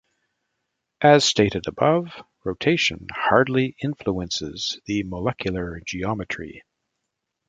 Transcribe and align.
As 1.01 1.23
stated 1.25 1.67
above, 1.67 2.07
rotation 2.43 3.05
hardly 3.13 3.75
influences 3.83 4.81
the 4.87 5.03
molecular 5.03 5.79
geometry. 5.85 6.63